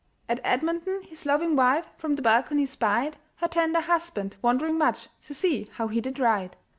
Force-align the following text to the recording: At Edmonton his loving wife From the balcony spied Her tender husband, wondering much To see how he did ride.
At 0.27 0.39
Edmonton 0.43 1.03
his 1.03 1.27
loving 1.27 1.55
wife 1.55 1.87
From 1.95 2.15
the 2.15 2.23
balcony 2.23 2.65
spied 2.65 3.17
Her 3.35 3.47
tender 3.47 3.81
husband, 3.81 4.35
wondering 4.41 4.75
much 4.79 5.09
To 5.27 5.35
see 5.35 5.69
how 5.75 5.89
he 5.89 6.01
did 6.01 6.17
ride. 6.17 6.55